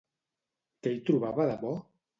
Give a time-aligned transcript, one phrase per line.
[0.87, 1.81] Què hi trobava de bo?